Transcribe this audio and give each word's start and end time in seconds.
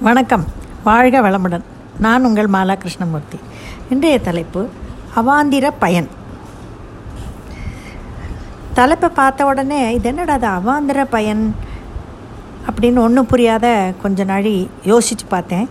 வணக்கம். 0.00 0.44
வாழ்க 0.84 1.20
வளமுடன். 1.20 1.62
நான் 1.98 2.24
உங்கள் 2.24 2.48
மாலா 2.48 2.74
கிருஷ்ணமூர்த்தி. 2.74 3.38
இன்றைய 3.90 4.20
தலைப்பு 4.20 4.68
அவாந்திர 5.16 5.70
பயன். 5.78 6.08
தலைப்பை 8.74 9.08
பார்த்த 9.08 9.46
உடனே 9.46 9.94
இது 9.94 10.08
என்னடா 10.08 10.32
அது 10.32 10.46
அவாந்திர 10.46 11.04
பயன்? 11.04 11.54
அப்படின்னு 12.70 12.98
ஒன்றும் 12.98 13.26
புரியாத 13.26 13.92
கொஞ்ச 14.02 14.24
நாழி 14.24 14.70
யோசித்து 14.84 15.24
பார்த்தேன். 15.24 15.68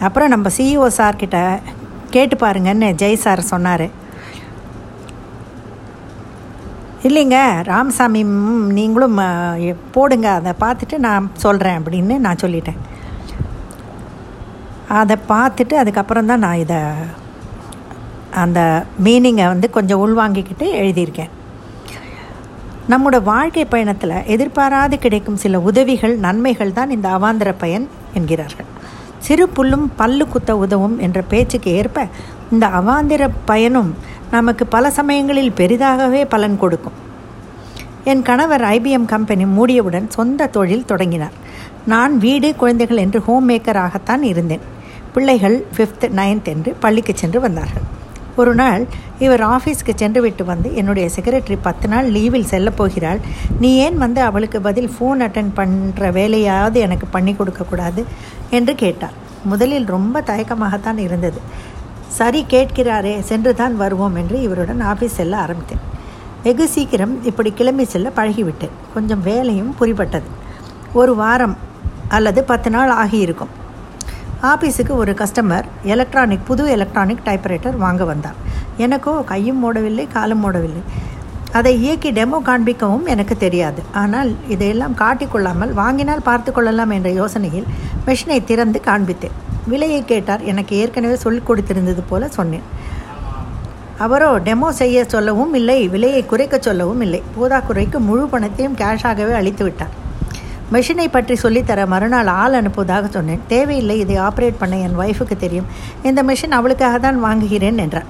அப்புறம் 0.00 0.28
நம்ம 0.28 0.48
சிஇஓ 0.56 0.90
சார்கிட்ட 0.96 1.58
கேட்டு 2.10 2.36
பாருங்கன்னு 2.36 2.92
ஜெய் 2.92 3.14
சார் 3.14 3.40
சொன்னார். 3.40 3.88
இல்லைங்க 7.08 7.38
ராமசாமி 7.70 8.20
நீங்களும் 8.78 9.18
போடுங்க 9.94 10.28
அதை 10.38 10.52
பார்த்துட்டு 10.64 10.96
நான் 11.06 11.24
சொல்கிறேன் 11.44 11.78
அப்படின்னு 11.80 12.16
நான் 12.26 12.42
சொல்லிட்டேன். 12.42 12.80
அதை 15.00 15.16
பார்த்துட்டு 15.32 15.74
அதுக்கப்புறம் 15.82 16.30
தான் 16.30 16.44
நான் 16.44 16.62
இதை 16.64 16.80
அந்த 18.42 18.60
மீனிங்கை 19.06 19.46
வந்து 19.52 19.70
கொஞ்சம் 19.76 20.02
உள்வாங்கிக்கிட்டு 20.04 20.66
எழுதியிருக்கேன். 20.82 21.32
நம்மோட 22.92 23.16
வாழ்க்கை 23.32 23.64
பயணத்தில் 23.72 24.14
எதிர்பாராது 24.34 24.94
கிடைக்கும் 25.04 25.42
சில 25.42 25.60
உதவிகள் 25.70 26.14
நன்மைகள் 26.26 26.76
தான் 26.78 26.94
இந்த 26.96 27.08
அவாந்திர 27.18 27.50
பயன் 27.64 27.84
என்கிறார்கள். 28.18 28.70
சிறு 29.26 29.44
புல்லும் 29.56 29.86
பல்லு 30.00 30.24
குத்த 30.28 30.52
உதவும் 30.64 30.96
என்ற 31.06 31.18
பேச்சுக்கு 31.32 31.70
ஏற்ப 31.80 32.06
இந்த 32.54 32.66
அவாந்திர 32.78 33.28
பயனும் 33.50 33.90
நமக்கு 34.32 34.66
பல 34.66 34.90
சமயங்களில் 34.90 35.52
பெரிதாகவே 35.52 36.24
பலன் 36.24 36.58
கொடுக்கும். 36.58 36.92
என் 38.04 38.22
கணவர் 38.22 38.60
ஐபிஎம் 38.60 39.04
கம்பெனி 39.04 39.44
மூடியவுடன் 39.44 40.08
சொந்த 40.08 40.46
தொழில் 40.46 40.84
தொடங்கினார். 40.84 41.32
நான் 41.86 42.18
வீடு 42.18 42.56
குழந்தைகள் 42.56 42.96
என்று 42.96 43.20
ஹோம் 43.22 43.48
மேக்கராகத்தான் 43.48 44.22
இருந்தேன். 44.22 44.60
பிள்ளைகள் 45.12 45.66
ஃபிஃப்த் 45.76 46.06
நைன்த் 46.20 46.44
என்று 46.44 46.76
பள்ளிக்கு 46.80 47.12
சென்று 47.16 47.40
வந்தார்கள். 47.40 47.82
ஒரு 48.36 48.54
நாள் 48.54 48.86
இவர் 49.18 49.42
ஆஃபீஸ்க்கு 49.46 49.92
சென்று 49.94 50.20
விட்டு 50.20 50.44
வந்து 50.44 50.74
என்னுடைய 50.74 51.08
செக்ரட்டரி 51.16 51.58
பத்து 51.62 51.88
நாள் 51.88 52.12
லீவில் 52.12 52.50
செல்ல 52.52 52.70
போகிறாள். 52.70 53.20
நீ 53.60 53.76
ஏன் 53.76 53.98
வந்து 53.98 54.20
அவளுக்கு 54.20 54.60
பதில் 54.60 54.90
ஃபோன் 54.98 55.20
அட்டன் 55.26 55.52
பண்ணுற 55.56 56.12
வேலையாவது 56.12 56.78
எனக்கு 56.86 57.06
பண்ணி 57.06 57.34
கொடுக்கக்கூடாது 57.34 58.04
என்று 58.50 58.74
கேட்டார். 58.74 59.12
முதலில் 59.44 59.86
ரொம்ப 59.86 60.20
தயக்கமாகத்தான் 60.20 60.98
இருந்தது. 60.98 61.40
சரி 62.18 62.40
கேட்கிறாரே 62.52 63.14
சென்று 63.30 63.52
தான் 63.60 63.74
வருவோம் 63.82 64.16
என்று 64.20 64.36
இவருடன் 64.46 64.80
ஆஃபீஸ் 64.92 65.18
செல்ல 65.18 65.34
ஆரம்பித்தேன். 65.44 65.82
வெகு 66.44 66.66
சீக்கிரம் 66.74 67.14
இப்படி 67.30 67.50
கிளம்பி 67.58 67.84
செல்ல 67.92 68.08
பழகிவிட்டேன் 68.16 68.76
கொஞ்சம் 68.94 69.22
வேலையும் 69.28 69.72
புரிபட்டது. 69.80 70.28
ஒரு 71.00 71.12
வாரம் 71.20 71.56
அல்லது 72.16 72.40
பத்து 72.50 72.70
நாள் 72.74 72.92
ஆகியிருக்கும். 73.02 73.52
ஆஃபீஸுக்கு 74.50 74.92
ஒரு 75.02 75.12
கஸ்டமர் 75.20 75.66
எலக்ட்ரானிக் 75.94 76.46
புது 76.48 76.64
எலக்ட்ரானிக் 76.76 77.24
டைப்ரைட்டர் 77.28 77.76
வாங்க 77.84 78.04
வந்தார். 78.10 78.38
எனக்கோ 78.84 79.14
கையும் 79.32 79.60
மூடவில்லை 79.64 80.06
காலும் 80.16 80.42
மூடவில்லை. 80.44 80.82
அதை 81.58 81.72
இயக்கி 81.84 82.10
டெமோ 82.18 82.38
காண்பிக்கவும் 82.48 83.06
எனக்கு 83.14 83.34
தெரியாது. 83.44 83.80
ஆனால் 84.02 84.30
இதையெல்லாம் 84.54 84.98
காட்டிக்கொள்ளாமல் 85.02 85.72
வாங்கினால் 85.80 86.26
பார்த்து 86.28 86.52
கொள்ளலாம் 86.52 86.94
என்ற 86.96 87.10
யோசனையில் 87.20 87.66
மெஷினை 88.06 88.38
திறந்து 88.50 88.80
காண்பித்தேன். 88.88 89.36
விலையை 89.70 90.00
கேட்டார். 90.12 90.42
எனக்கு 90.50 90.72
ஏற்கனவே 90.82 91.16
சொல்லிக் 91.24 91.48
கொடுத்திருந்தது 91.48 92.02
போல 92.10 92.28
சொன்னேன். 92.38 92.66
அவரோ 94.04 94.28
டெமோ 94.46 94.68
செய்ய 94.78 95.02
சொல்லவும் 95.14 95.52
இல்லை 95.58 95.76
விலையை 95.94 96.22
குறைக்க 96.30 96.56
சொல்லவும் 96.66 97.02
இல்லை. 97.06 97.20
போதாக்குறைக்கு 97.34 97.98
முழு 98.06 98.24
பணத்தையும் 98.32 98.78
கேஷாகவே 98.80 99.34
அளித்து 99.40 99.64
விட்டார். 99.66 99.92
மெஷினை 100.74 101.06
பற்றி 101.16 101.34
சொல்லித்தர 101.42 101.80
மறுநாள் 101.92 102.30
ஆள் 102.40 102.56
அனுப்புவதாக 102.60 103.08
சொன்னேன். 103.16 103.42
தேவையில்லை 103.52 103.96
இதை 104.04 104.16
ஆப்ரேட் 104.26 104.60
பண்ண 104.62 104.74
என் 104.86 104.98
ஒய்ஃபுக்கு 105.02 105.36
தெரியும். 105.44 105.68
இந்த 106.08 106.20
மெஷின் 106.28 106.56
அவளுக்காக 106.58 106.98
தான் 107.06 107.18
வாங்குகிறேன் 107.26 107.80
என்றார். 107.84 108.08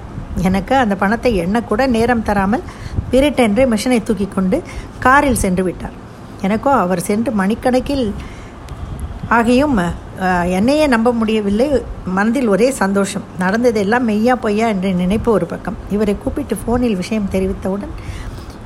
எனக்கு 0.49 0.73
அந்த 0.83 0.95
பணத்தை 1.01 1.31
எண்ணக்கூட 1.43 1.81
நேரம் 1.95 2.23
தராமல் 2.29 2.63
பிரிட்டென்று 3.11 3.63
மிஷினை 3.73 3.99
தூக்கி 4.07 4.27
கொண்டு 4.27 4.59
காரில் 5.05 5.41
சென்று 5.43 5.65
விட்டார். 5.67 5.97
எனக்கோ 6.47 6.71
அவர் 6.83 7.01
சென்று 7.09 7.31
மணிக்கணக்கில் 7.41 8.05
ஆகியும் 9.37 9.77
என்னையே 10.57 10.87
நம்ப 10.87 11.11
முடியவில்லை. 11.13 11.67
மனதில் 12.05 12.47
ஒரே 12.47 12.71
சந்தோஷம். 12.71 13.23
நடந்ததெல்லாம் 13.39 14.07
மெய்யா 14.09 14.35
பொய்யா 14.35 14.67
என்று 14.67 14.93
நினைப்பு 14.93 15.31
ஒரு 15.31 15.45
பக்கம். 15.45 15.77
இவரை 15.89 16.15
கூப்பிட்டு 16.17 16.57
ஃபோனில் 16.61 16.99
விஷயம் 17.01 17.31
தெரிவித்தவுடன் 17.31 17.95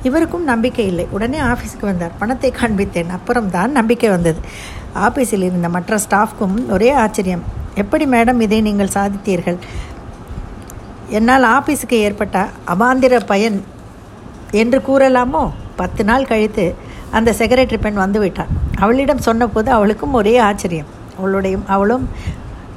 இவருக்கும் 0.02 0.44
நம்பிக்கை 0.44 0.86
இல்லை. 0.86 1.06
உடனே 1.10 1.38
ஆஃபீஸுக்கு 1.40 1.86
வந்தார். 1.90 2.12
பணத்தை 2.18 2.52
காண்பித்தேன். 2.58 3.10
அப்புறம் 3.16 3.50
தான் 3.50 3.72
நம்பிக்கை 3.72 4.10
வந்தது. 4.10 4.40
ஆஃபீஸில் 4.94 5.46
இருந்த 5.48 5.68
மற்ற 5.68 5.98
ஸ்டாஃப்க்கும் 6.04 6.70
ஒரே 6.70 6.90
ஆச்சரியம். 7.04 7.42
எப்படி 7.74 8.06
மேடம் 8.06 8.40
இதை 8.40 8.60
நீங்கள் 8.60 8.94
சாதித்தீர்கள்? 8.98 9.58
என்னால் 11.18 11.48
ஆஃபீஸுக்கு 11.56 11.98
ஏற்பட்ட 12.06 12.48
அவாந்திர 12.74 13.20
பயன் 13.32 13.58
என்று 14.50 14.78
கூறலாமோ? 14.88 15.50
பத்து 15.76 16.04
நாள் 16.04 16.24
கழித்து 16.26 16.74
அந்த 17.10 17.30
செக்ரட்டரி 17.38 17.78
பெண் 17.80 18.02
வந்துவிட்டான் 18.04 18.54
அவளிடம் 18.78 19.26
சொன்னபோது 19.26 19.70
அவளுக்கும் 19.70 20.12
ஒரே 20.12 20.38
ஆச்சரியம். 20.38 20.88
அவளுடைய 21.18 21.56
அவளும் 21.74 22.04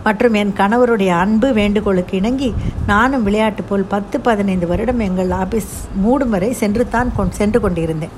மற்றும் 0.06 0.35
என் 0.41 0.53
கணவருடைய 0.59 1.12
அன்பு 1.24 1.47
வேண்டுகோளுக்கு 1.57 2.13
இணங்கி 2.19 2.50
நானும் 2.91 3.25
விளையாட்டு 3.28 3.63
போல் 3.69 3.91
பத்து 3.94 4.18
பதினைந்து 4.28 4.68
வருடம் 4.72 5.02
எங்கள் 5.07 5.31
ஆபீஸ் 5.44 5.72
மூடும் 6.03 6.34
வரை 6.35 6.50
சென்று 6.62 6.84
தான் 6.96 7.12
கொண் 7.18 7.35
சென்று 7.40 7.59
கொண்டிருந்தேன். 7.66 8.16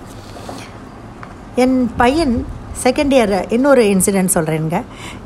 என் 1.63 1.77
பையன் 2.01 2.35
செகண்ட் 2.83 3.13
இயர் 3.15 3.33
இன்னொரு 3.55 3.81
இன்சிடென்ட் 3.93 4.35
சொல்கிறேங்க 4.35 4.77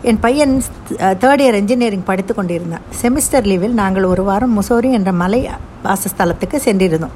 என் 0.10 0.22
பையன் 0.26 0.56
தேர்ட் 1.24 1.44
இயர் 1.44 1.60
இன்ஜினியரிங் 1.62 2.10
படித்து 2.10 2.34
கொண்டிருந்தான். 2.40 2.88
செமிஸ்டர் 3.02 3.48
லீவில் 3.52 3.80
நாங்கள் 3.82 4.10
ஒரு 4.14 4.24
வாரம் 4.30 4.58
முசோரி 4.60 4.92
என்ற 5.00 5.12
மலை 5.22 5.42
வாசஸ்தலத்துக்கு 5.86 6.60
சென்றிருந்தோம். 6.68 7.16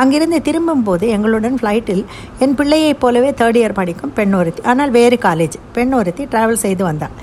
அங்கிருந்து 0.00 0.38
திரும்பும்போது 0.42 1.04
எங்களுடன் 1.16 1.58
ஃப்ளைட்டில் 1.60 2.02
என் 2.44 2.56
பிள்ளையைப் 2.58 3.00
போலவே 3.02 3.30
தேர்ட் 3.40 3.58
இயர் 3.60 3.78
படிக்கும் 3.78 4.12
பெண் 4.18 4.34
ஒருத்தி 4.38 4.62
ஆனால் 4.72 4.92
வேறு 4.98 5.18
காலேஜ் 5.26 5.56
பெண் 5.76 5.92
ஒருத்தி 5.98 6.24
ட்ராவல் 6.24 6.62
செய்து 6.64 6.84
வந்தாள். 6.84 7.14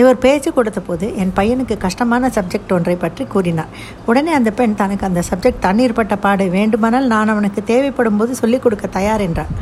இவர் 0.00 0.18
பேச்சு 0.24 0.50
கொடுத்தபோது 0.52 1.06
என் 1.22 1.32
பையனுக்கு 1.36 1.76
கஷ்டமான 1.84 2.30
சப்ஜெக்ட் 2.34 2.72
ஒன்றை 2.76 2.96
பற்றி 2.96 3.24
கூறினார். 3.24 3.70
உடனே 4.06 4.32
அந்த 4.38 4.50
பெண் 4.58 4.76
தனக்கு 4.80 5.06
அந்த 5.08 5.22
சப்ஜெக்ட் 5.30 5.64
தண்ணீர் 5.66 5.96
பட்ட 5.98 6.16
பாடு 6.24 6.44
வேண்டுமானால் 6.56 7.06
நான் 7.06 7.32
அவனுக்கு 7.34 7.62
தேவைப்படும் 7.70 8.18
போது 8.20 8.34
சொல்லிக் 8.40 8.64
கொடுக்க 8.64 8.86
தயார் 8.98 9.24
என்றார் 9.26 9.52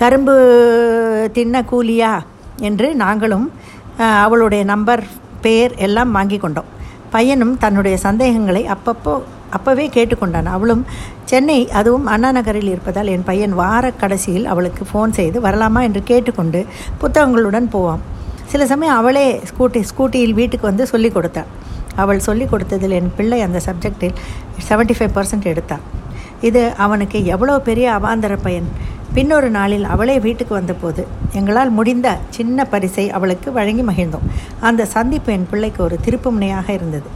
கரும்பு 0.00 0.34
தின்ன 1.32 1.64
கூலியா 1.72 2.12
என்று 2.68 2.88
நாங்களும் 2.94 3.46
அவளுடைய 4.24 4.64
நம்பர் 4.72 5.02
பேர் 5.44 5.72
எல்லாம் 5.86 6.12
வாங்கி 6.12 6.38
கொண்டோம். 6.38 6.68
பையனும் 7.10 7.56
தன்னுடைய 7.58 7.96
சந்தேகங்களை 8.04 8.62
அப்பப்போ 8.74 9.14
அப்போவே 9.56 9.86
கேட்டுக்கொண்டான். 9.96 10.44
அவளும் 10.44 10.86
சென்னை 11.24 11.70
அதுவும் 11.70 12.06
அண்ணா 12.06 12.32
நகரில் 12.32 12.68
இருப்பதால் 12.68 13.06
என் 13.06 13.24
பையன் 13.24 13.52
வார 13.52 13.90
கடைசியில் 13.90 14.46
அவளுக்கு 14.46 14.86
ஃபோன் 14.92 15.10
செய்து 15.10 15.40
வரலாமா? 15.40 15.82
என்று 15.82 16.02
கேட்டுக்கொண்டு 16.02 16.66
புத்தகங்களுடன் 16.98 17.68
போவான். 17.68 18.00
சில 18.46 18.66
சமயம் 18.66 18.96
அவளே 18.96 19.40
ஸ்கூட்டி 19.50 19.84
ஸ்கூட்டியில் 19.90 20.34
வீட்டுக்கு 20.34 20.66
வந்து 20.66 20.86
சொல்லிக் 20.86 21.14
கொடுத்தாள். 21.14 21.46
அவள் 21.96 22.18
சொல்லிக் 22.18 22.52
கொடுத்ததில் 22.52 22.90
என் 22.90 23.12
பிள்ளை 23.16 23.40
அந்த 23.40 23.60
சப்ஜெக்டில் 23.66 24.14
75% 24.68 24.96
ஃபைவ் 24.98 25.14
பர்சன்ட் 25.14 25.54
எடுத்தாள். 25.54 25.84
இது 26.40 26.72
அவனுக்கு 26.76 27.24
எவ்வளோ 27.24 27.60
பெரிய 27.60 27.92
அவாந்தர 27.92 28.38
பயன். 28.42 28.92
பின்னொரு 29.14 29.50
நாளில் 29.50 29.84
அவளே 29.84 30.20
வீட்டுக்கு 30.20 30.54
வந்தபோது 30.54 31.06
எங்களால் 31.32 31.70
முடிந்த 31.70 32.18
சின்ன 32.28 32.64
பரிசை 32.64 33.10
அவளுக்கு 33.10 33.52
வழங்கி 33.52 33.82
மகிழ்ந்தோம். 33.82 34.26
அந்த 34.60 34.84
சந்திப்பு 34.84 35.32
என் 35.32 35.46
பிள்ளைக்கு 35.50 35.82
ஒரு 35.82 35.98
திருப்புமுனையாக 36.04 36.68
இருந்தது. 36.68 37.08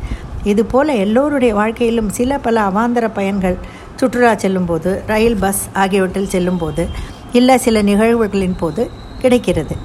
இதுபோல 0.45 0.95
எல்லோருடைய 0.95 1.55
வாழ்க்கையிலும் 1.55 2.09
சில 2.09 2.39
பல 2.39 2.61
அவாந்தர 2.61 3.11
பயன்கள். 3.15 3.57
சுற்றுலா 3.97 4.35
செல்லும்போது 4.35 5.03
ரயில் 5.07 5.37
பஸ் 5.37 5.69
ஆகியவற்றில் 5.73 6.29
செல்லும்போது 6.29 6.89
இல்லை 7.33 7.59
சில 7.59 7.83
நிகழ்வுகளின் 7.83 8.57
போது 8.57 8.91
கிடைக்கிறது. 9.19 9.77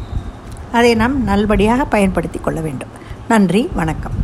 அதை 0.72 0.95
நாம் 0.95 1.24
நல்லபடியாக 1.24 1.86
பயன்படுத்தி 1.86 2.39
கொள்ள 2.39 2.62
வேண்டும். 2.62 2.89
நன்றி 3.28 3.69
வணக்கம். 3.74 4.23